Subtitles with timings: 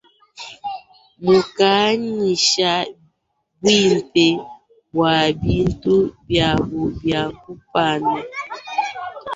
[1.23, 2.71] Mukuanyisha
[3.59, 4.25] bwimpe
[4.93, 5.95] bwa bintu
[6.33, 8.13] baibo bia kupana.